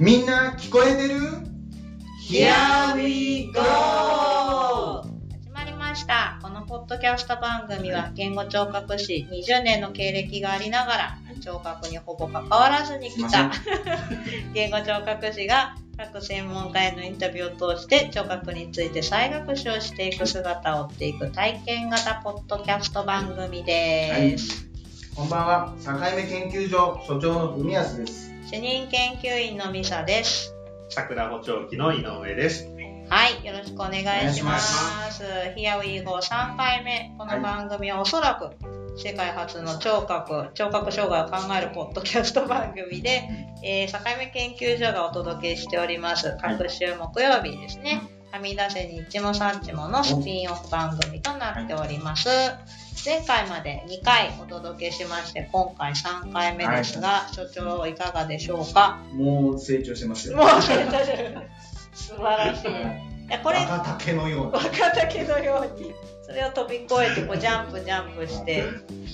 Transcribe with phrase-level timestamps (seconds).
[0.00, 1.18] みんな聞こえてる
[2.30, 5.02] ？Here we go!
[5.32, 6.38] 始まりました。
[6.40, 13.50] このポッドキャスト番組は言語聴覚士20年の経歴がありながら聴覚にほぼ関わらずに来た
[14.54, 24.64] 言語聴覚士が各専門家へのインタビューを通して聴覚について再学習をしていく姿を追っていく体験型ポッドキャスト番組です。
[25.16, 28.37] こんばんは、境目研究所所長の文康です。
[28.50, 30.54] 主任研究員のミサです。
[30.88, 32.66] 桜補聴器の井上です。
[33.10, 34.58] はい、よろしくお願いしま。
[34.58, 35.22] す
[35.54, 37.14] Here we go 3回目。
[37.18, 38.48] この番組はおそらく
[38.96, 43.28] 世界初の聴覚、聴覚障害を考えるポッドキャスト番組で、
[43.62, 46.34] えー、境目研究所がお届けしております。
[46.40, 48.00] 各週木曜日ですね。
[48.30, 52.28] はみ出せに一もさっちものスピンオフ番組となっております。
[53.04, 58.98] 前回まで2回お届けしまして、今回3回目ですが、所長いかがでしょうか？
[59.14, 60.36] もう成長してますよ。
[60.36, 61.38] もう成長してる
[61.94, 62.70] 素晴らしい。
[62.70, 64.58] いやこれ若竹のような。
[64.58, 65.94] 若竹のように
[66.28, 68.62] それを飛び越えてこうジャンプジャンプして、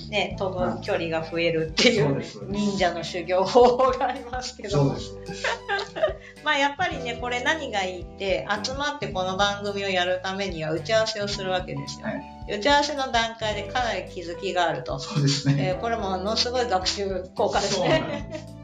[0.09, 4.95] ね、飛ぶ距離が増えるっていう忍者の修行方法がありますけど。
[6.43, 12.05] まあやっぱりねこれ何がいいって集まってこの番組をやるためには打ち合わせをするわけですよ。
[12.05, 14.99] はい打ち合わせの段階でかなり気づきがあると。
[14.99, 15.55] そうですね。
[15.57, 18.55] えーこれもものすごい学習効果ですね。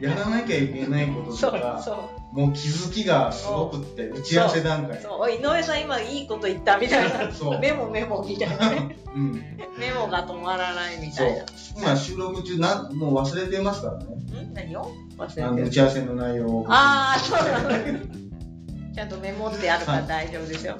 [0.00, 5.00] やらなきゃいけないこととか、 そうもう気づきがすごくって、打ち合わせ段階。
[5.00, 9.32] そう井上さん今いいこと言ったみたいなそうメモメモみたいなね うん。
[9.78, 11.44] メモが止まらないみたいな。。
[11.76, 14.04] 今収録中なん、もう忘れてますからね。
[14.44, 14.54] ん？
[14.54, 14.92] 何を？
[15.18, 16.66] 忘あれてるの打ち合わせの内容を。
[16.68, 17.70] ああそうなの
[18.94, 20.78] ちゃんとメモってあるから大丈夫ですよ。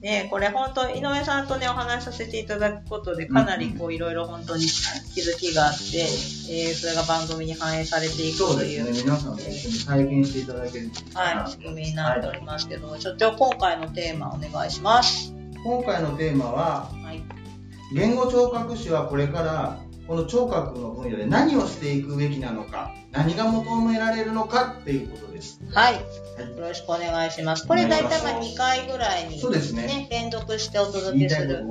[0.00, 9.10] ねこれ本当井上さんとねお話しさせていただくことでかなりこういろいろ本当に気づきがあって、えーそれが番組に反映されていくというそうですね。
[9.10, 15.34] 皆さんも一緒に体験していただけるはい、仕組みになっておりますけど、所長今回のテーマお願いします。
[15.62, 17.22] 今回のテーマは、はい。
[17.94, 19.78] 言語聴覚士はこれから
[20.10, 25.94] この聴覚の分野で何をしていくべきなのか何が求められるのかっていうことですはい。
[25.94, 26.04] はい
[26.56, 27.66] よろしくお願いします。
[27.68, 31.64] これ大体まあ2回ぐらいに、そうですね連続してお届けする。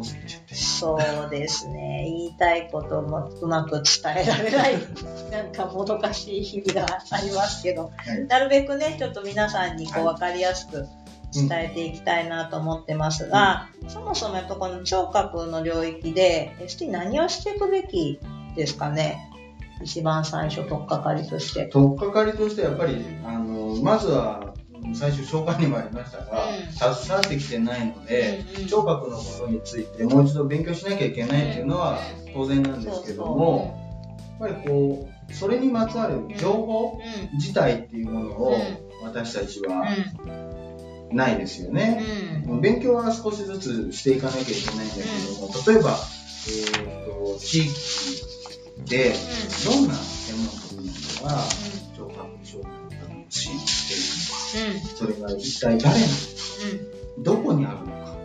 [0.52, 2.04] そうですね。
[2.06, 3.84] 言いたいこともうまく伝
[4.18, 4.76] えられない、
[5.32, 10.88] なんかもどかしい日々がありますけど、はいなるべくね、ちょっと皆さんにこうはい分かりやすく
[11.34, 18.20] 伝えていきたいなと思ってますが、そもそもやっぱこの聴覚の領域で、ST 何をしていくべき
[18.56, 19.18] ですかね？
[19.82, 21.68] 一番最初、とっかかりとして。
[21.68, 24.54] 取っかかりとしてやっぱりあのまずは
[24.84, 26.74] うん最初紹介にもありましたが、うん。
[26.74, 28.68] 携わってきてないので、うんうん。
[28.68, 32.00] 聴覚のことについてもう一度勉強しなきゃいけないっていうのは
[32.34, 33.78] 当然なんですけども、
[34.40, 37.00] やっぱりこうそれにまつわる情報
[37.32, 37.38] うん。
[37.38, 38.54] 自体っていうものをう
[39.04, 39.80] 私たちうん。
[39.80, 39.86] は
[41.12, 42.04] ないですよね。
[42.48, 42.62] うん。
[42.62, 46.00] 勉強は少しずつしていかなきゃいけないんだけども、例えば、
[46.48, 47.70] えー、と地域
[48.86, 49.14] で
[49.66, 51.44] どんな専門職の人が
[51.98, 52.72] 聴覚障害
[53.18, 56.06] を支援しているのか、それが一体誰の
[57.20, 58.18] どこにあるのか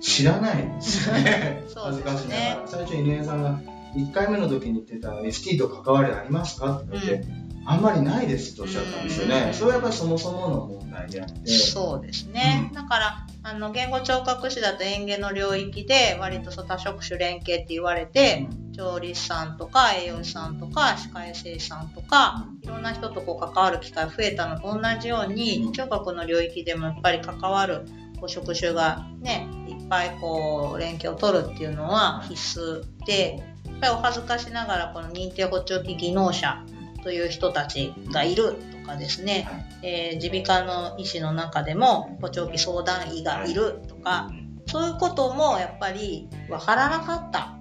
[0.00, 1.62] 知らないんですよね。
[1.74, 2.68] 恥ずかしながら。
[2.68, 3.60] 最初に井上さんが
[3.96, 6.78] 1回目の時に言ってた ST と関わりありますか？
[6.78, 7.24] って言って、
[7.68, 9.54] あんまりないですとおっしゃったんですよね、うん。
[9.54, 11.50] それはやっぱりそもそもの問題であって。
[11.50, 12.68] そうですね。
[12.68, 12.74] うん。
[12.74, 25.72] だから、あの、言語聴覚士だと園芸の領域で、割と多職種連携って言われて、調理師さんとか栄養士さんとか歯科衛生士さんとか、いろんな人とこう関わる機会増えたのと同じように、うん。
[25.72, 27.86] 聴覚の領域でもやっぱり関わる
[28.20, 36.64] こう職種がね、いっぱいこう連携を取るっていうのは必須で、やっぱりお恥ずかしながらこの認定補聴器技能者
[37.06, 39.48] という人たちがいるとかですね、
[39.80, 44.28] えー耳鼻科の医師の中でも補聴器相談医がいるとか、
[44.66, 47.54] そういうこともやっぱり分からなかった。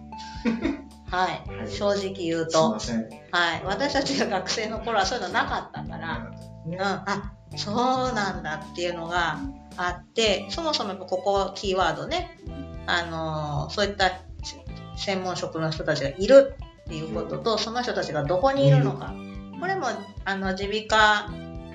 [1.15, 1.71] はい、はい。
[1.71, 2.71] 正直言うと。
[2.71, 6.31] はい、私たちが学生の頃はそういうのなかったから、
[6.65, 7.75] うん、あそう
[8.15, 9.37] なんだっていうのが
[9.77, 12.39] あってそもそもここキーワードね、
[12.87, 14.11] あのーそういった
[14.97, 19.13] 専門職の人たちがいるっていうこととその人たちがどこにいるのか
[19.59, 19.87] これも
[20.25, 21.31] あの耳鼻科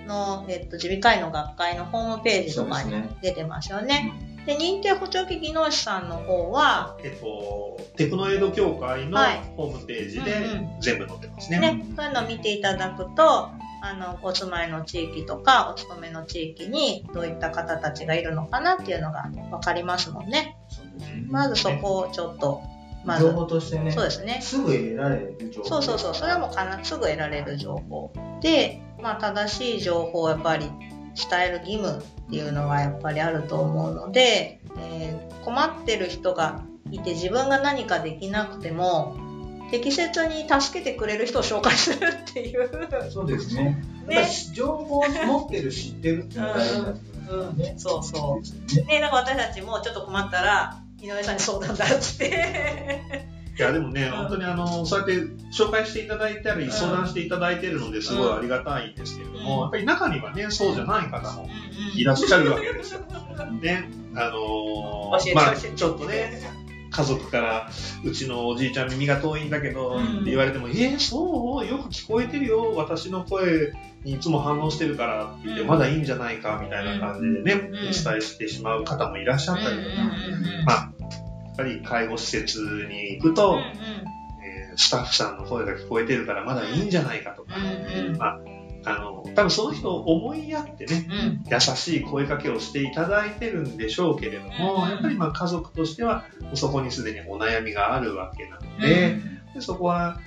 [0.06, 2.92] の、えっと、耳鼻科医の学会のホームページとかに
[3.22, 4.12] 出てますよね。
[4.46, 11.60] で認定補聴器技能士さんの方は、えっと、テクノエイド協会のはいホームページでうん全部載ってますね。
[11.60, 13.50] ね、そういうのを見ていただくと
[13.82, 20.56] あのお住まいの地域とかお勤めの地域にどういった方たちがいるのかなっていうのが分かりますもんね。
[20.98, 22.62] ねまずそこをちょっと
[23.04, 24.40] まず情報としてねそうですね。
[24.42, 28.12] すぐ得られる情報そうそうそう、それはもうかなすぐ得られる情報。
[28.40, 39.16] で、まあ、正しい情報をやっぱり伝える義務っていうのはやっぱりあると思うので、えー困ってる人がいて自分が何かできなくても
[39.70, 42.70] 適切に助けてくれる人を紹介するっていう。
[43.10, 43.82] そうですね。
[44.08, 47.74] ね情報を持ってる、知ってるっていうのが大事になってくるからね。
[47.76, 48.76] そうそう。
[48.76, 48.82] ね。
[48.82, 51.88] ね、なんか私たちもちょっと困ったら井上さんに相談だっ
[52.18, 53.24] て。
[53.58, 55.14] いや、でもね、ん本当にあの、そうやって
[55.52, 61.48] 紹介していただいたり、うん相談していただいてるのですごいありがたいんですけれども、うんやっぱり中にはね、そうじゃない方も
[61.94, 63.00] いいらっしゃるわけですよ。
[63.00, 66.40] ね、あのーまあ、ちょっとね、
[67.00, 67.70] 家族から、
[68.04, 70.20] うちのおじいちゃん耳が遠いんだけど、うん。
[70.20, 73.72] って言われても、えー、そうよく聞こえてるよ、私の声
[74.04, 79.96] にいつも反応してるからって言って、うんまだいいんじゃないか、みたいな感じでね、うんお伝えしてしまう方もいらっしゃったりとか、
[80.66, 82.60] まあ、やっぱり介護施設
[82.90, 83.90] に行くと、えー
[84.76, 88.16] スタッフさんの声が聞こえてるからまだいいんじゃないかとか、うんうん。
[88.16, 88.40] まあ、
[88.84, 91.44] あの、多分その人を思いやってね、うん。
[91.50, 94.90] 優しい声かけをしていただいてるんでしょうけれども、うん。
[94.90, 96.24] やっぱりまあ家族としては、
[96.54, 98.80] そこにすでにお悩みがあるわけなのうん。
[98.80, 99.18] で、
[99.54, 100.18] でそこは、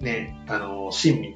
[0.00, 1.34] ね、あの、親身に、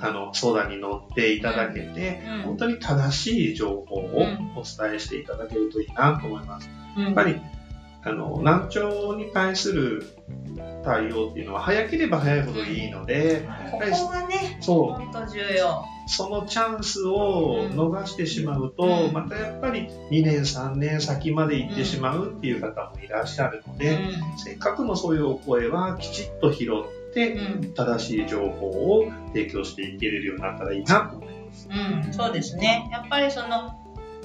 [0.00, 2.42] あの、相談に乗っていただけて、うん。
[2.42, 4.22] 本当に正しい情報を
[4.56, 6.70] お伝えしていただけるといいなと思います。
[6.96, 7.04] うん。
[7.06, 7.40] やっぱり、
[8.02, 10.16] あの、難聴に対する
[10.84, 15.84] 対応っていうのは早ければ早いほどいいので、ここがね、そう、本当重要。
[16.06, 19.12] そのチャンスを逃してしまうと、うん。
[19.12, 23.98] またやっぱり2年3年先まで行ってしまうっていう方もいらっしゃるので、
[24.36, 26.66] せっかくのそういうお声はきちっと拾
[27.10, 27.74] って、うん。
[27.74, 31.68] 正しい情報を提供していけれるようになったらいいなと思います。
[31.70, 32.88] うん、そうですね。
[32.92, 33.83] やっぱりその、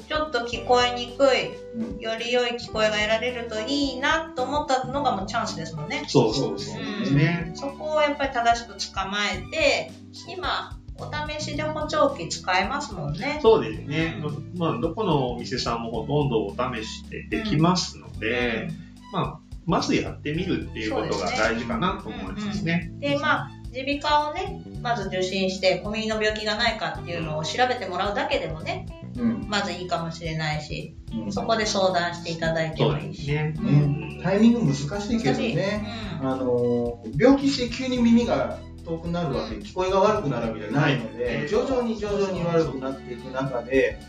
[0.09, 6.03] ちょっと聞こえにくい、うんより良い聞こえが得られるといいなと思ったのがもうチャンスですもんね。
[6.07, 7.51] そうそうそうですね。
[7.53, 9.91] そこをやっぱり正しく捕まえて、
[10.27, 13.37] 今、お試しで補聴器使えますもんね。
[13.43, 14.15] そうですね。
[14.57, 18.67] まあ、どこのお店さんもほとんどお試しでできますので、
[19.13, 22.91] まあ、まずやってみるっていうことが大事かなと思いますね。
[22.99, 31.31] で、まあ、耳鼻科をね、まず受診して、小耳の病気がないかっていうのを調べてもらうだけでもね、うんまずいいかもしれないし、うん。
[31.31, 33.27] そこで相談していただいてもいいし。
[33.31, 33.53] ね。
[33.59, 35.87] ねタイミング難しいけどね、
[36.21, 43.99] あの病気して急に耳が遠くなるわけ、聞こえが悪くなるわけじゃないので、徐々に徐々に悪くなっていく中で、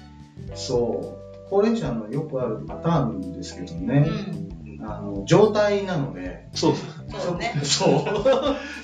[0.54, 4.59] そう、高齢者のよくあるパターンですけどね、ん。
[4.82, 7.38] あの状態なので、そうそう。
[7.38, 7.54] ね。
[7.62, 8.04] そう。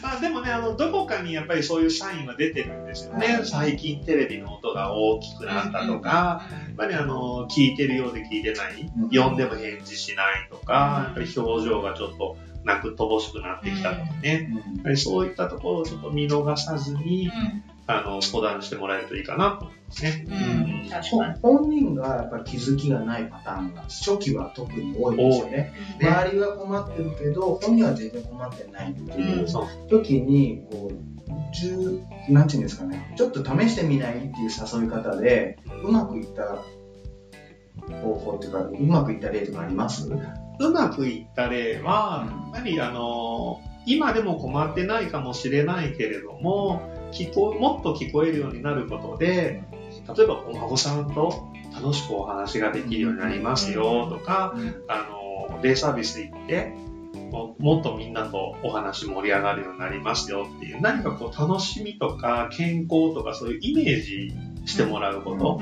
[0.03, 3.27] まあでもね、あの、どこかにやっぱりそういうサインは出てるんですよね。
[3.27, 8.91] はい最近テレビの音が大きくなったとか、やっぱりあの、聞いてるようで聞いてない。
[8.99, 14.51] うん、読んでも返事しないとか、やっぱり表情がちょっと泣く乏しくなってきたとかね。
[14.77, 17.31] やっぱりそういったところをちょっと見逃さずに、
[17.89, 20.25] あの、相談してもらえるといいかなと思いますね。
[20.29, 21.41] うん。
[21.41, 25.73] 本人がやっぱり気づきがないパターンが初期は特に多いんですよね。
[26.01, 29.47] ね周りは困ってるけど本人は全然困ってないっていう。
[29.89, 30.95] 時にこう
[31.55, 36.59] 十なんていうんですかねちょっと試してみないっていう誘い方でうまくいった
[38.03, 40.09] 方法っていうかうまくいった例とかあります？
[40.59, 46.81] うまくいった例は、やっぱりあの、今でも困ってないかもしれないけれども、
[47.13, 49.63] 聞こもっと聞こえるようになることで、
[50.17, 54.55] 例えばお孫さんと楽しくお話ができるようになりますよとか、
[54.89, 55.09] あ
[55.51, 56.73] の、デイサービス行って、
[57.31, 64.33] ももっとみんなとお話盛り上がるようになりますよっていう、何かこう楽しみとか健康とかそういうイメージ
[64.67, 65.61] してもらうこと。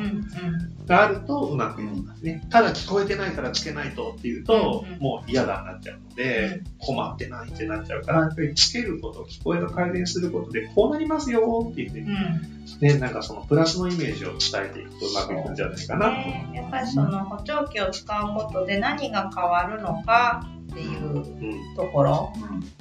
[0.86, 2.46] があるとうまくいきますね。
[2.50, 12.54] ただ聞こえてないからつけないとっていうとうん、もう嫌だになっちゃうので、困ってないってなっちゃうから、やっぱりつけること、聞こえが改善することで、こうなりますよっていうふうん。
[12.80, 16.12] ね、なんかそのプラスのイメージを伝えていくとうまくいくんじゃないかなと。
[16.12, 21.76] ねやっぱりその補聴器を使うことで何が変わるのかっていううん。
[21.76, 22.32] ところ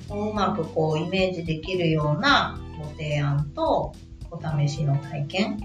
[0.10, 3.94] をうまくこうイメージできるようなご提案と
[4.32, 5.60] お試しの体験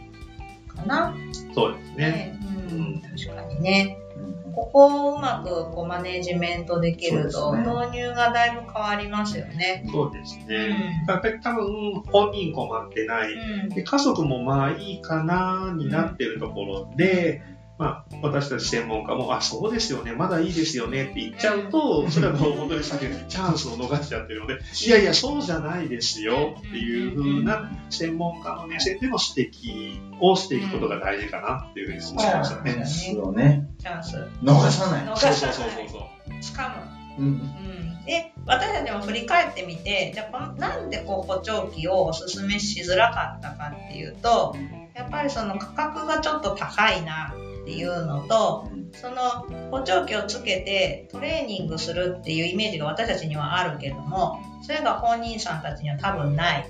[0.66, 1.14] かな。
[1.54, 1.96] そうですね。
[1.96, 2.38] ね
[2.70, 3.98] うん、確かにね。
[4.16, 9.86] うんここをうまくこうマネジメントできると、そうですね導入がだいぶ変わりますよね。
[9.92, 10.66] そうですうね。
[11.04, 13.32] んやっぱり多分本人困ってない。
[13.32, 17.40] うんで家族もまあいいかなになってるところで、
[17.78, 32.74] まあ私たち専門家も、あ、そうですよね、まだいいですよねって言っちゃうと、それはもう本当にさっきのチャンスを逃しちゃってるので、いやいや、そうじゃないですよっていう風な専門家の目線での指摘をしていくことが大事かなっていうふうに思いましたね。
[32.74, 34.16] ですよねチャンス。
[34.42, 36.56] 逃さない逃そうさないそうそうそうそう。
[36.56, 36.98] 掴む。
[37.18, 38.04] うんうん。
[38.04, 44.56] で、私たちも振り返ってみて、じゃあこの、なんでこう補聴器をおすすめしづらかったかっていうと、
[44.94, 47.32] やっぱりその価格がちょっと高いな
[47.68, 56.66] っていうのと、その補聴器をつけてトレーニングするっていうイメージが私たちにはあるけども、それが本人さんたちには多分ない。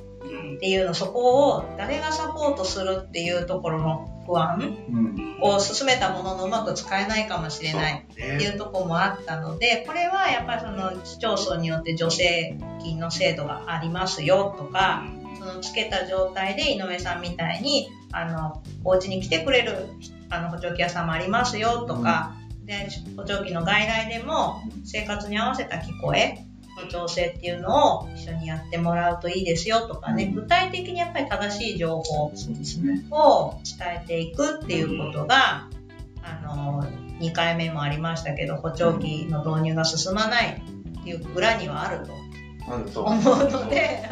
[0.57, 4.77] っていうの、そこを誰がサポートするっていうところの不安
[5.41, 15.05] を進めたもののうまく使えないかもしれないっていうところもあったので、これはやっぱりその市町村によって助成金の制度がありますよとか、
[15.39, 19.89] そのつけた状態で井上さんみたいに、あの、お家に来てくれる
[20.31, 22.35] あの補聴器屋さんもありますよとか、
[22.65, 26.45] で補聴器の外来でも生活に合わせた聞こえ
[26.83, 35.69] の調整っていうのを一緒にやってもらうといいですよとかね、具体的にやっぱり正しい情報を伝えていくっていうことが、
[36.23, 36.85] あの、
[37.21, 40.63] 2回目もありましたけど、補聴器の導入が進まない
[41.01, 42.13] っていう裏にはあると。
[42.71, 43.51] あると思う。
[43.51, 44.09] ので、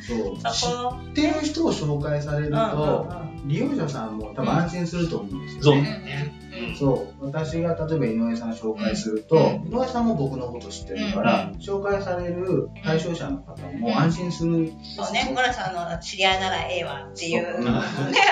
[0.00, 0.36] そう。
[0.52, 3.08] 知ってる人を紹介されると、
[3.44, 6.32] 利用者さんも多分安心すると思うんですよね。
[6.78, 14.72] そう、私が例えば井上さん紹介すると、井上さんも僕のこと知ってるから、紹介される対象者の方も安心する。
[14.96, 17.60] そうね、村さんの知り合いならええわっていう。
[17.62, 17.80] のね、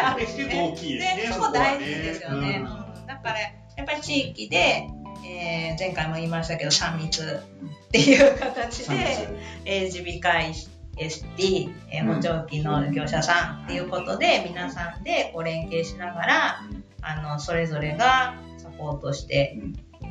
[0.03, 0.73] あるしね。
[0.73, 1.33] 大きいですね。
[1.33, 2.65] そこ大事ですよね。
[3.07, 3.49] だから、や
[3.83, 4.89] っぱり地域で、
[5.27, 9.29] えー、前回も言いましたけど、3密っていう形で、
[9.65, 10.55] えー、耳鼻科医
[10.97, 16.61] ST、えー、補聴器の業者さんっていうことで、皆さんでこう連携しながら、
[17.03, 19.59] あの、それぞれがサポートして、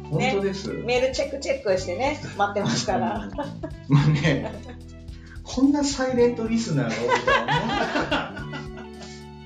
[0.09, 3.29] 本当です、ね、メールチェックチェックしてね、待ってますから。
[3.89, 4.53] まあね、
[5.43, 8.33] こんなサイレントリスナーがとは思わなかった。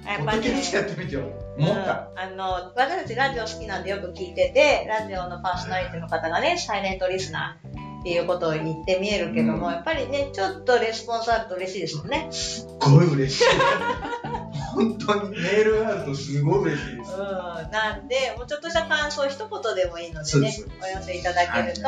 [0.09, 1.21] やっぱね、やってみてよ。
[1.57, 12.27] 思った、うん、あの、私たちラジオ好きなんでよく聞いてて、ラジオのパーソナリティの方がね、サイレントリスナーっていうことを言って見えるけども、うん、やっぱりね、ちょっとレスポンスあると嬉しいですもんね。
[12.31, 13.43] すっごい嬉しい。
[14.73, 17.11] 本当にメールがあるとすごい嬉しいです。
[17.13, 21.81] うん、なんで、もうちょっとした感想一言でもいいのでね、お寄せいただけると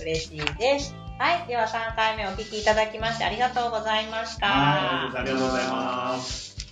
[0.00, 0.94] 嬉しいです。
[1.18, 4.46] はい、では3回目お聞きいただきましてありがとうございました。
[4.46, 6.63] はい、ありがとうございます。